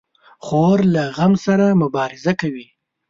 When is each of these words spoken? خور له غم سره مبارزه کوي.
خور 0.45 0.77
له 0.95 1.03
غم 1.17 1.33
سره 1.45 1.65
مبارزه 1.81 2.33
کوي. 2.41 2.67